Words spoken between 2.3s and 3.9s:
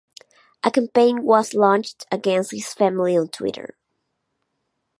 his family on Twitter.